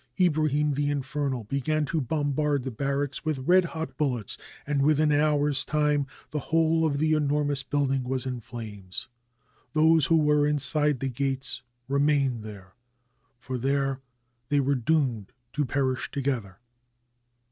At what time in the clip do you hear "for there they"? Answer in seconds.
13.37-14.59